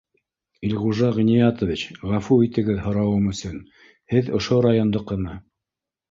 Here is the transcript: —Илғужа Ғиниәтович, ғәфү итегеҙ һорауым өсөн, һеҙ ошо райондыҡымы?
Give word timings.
—Илғужа 0.67 1.09
Ғиниәтович, 1.17 1.83
ғәфү 2.11 2.37
итегеҙ 2.45 2.79
һорауым 2.85 3.27
өсөн, 3.33 3.59
һеҙ 4.15 4.31
ошо 4.39 4.57
райондыҡымы? 4.67 5.37